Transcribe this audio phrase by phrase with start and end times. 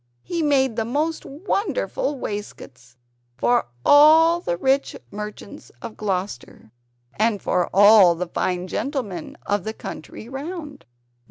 [0.23, 2.97] He made the most wonderful waistcoats
[3.37, 6.71] for all the rich merchants of Gloucester,
[7.19, 10.85] and for all the fine gentlemen of the country round.